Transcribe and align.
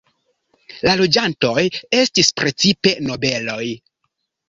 La 0.87 0.95
loĝantoj 1.01 1.67
estis 2.01 2.35
precipe 2.43 2.97
nobeloj. 3.11 3.65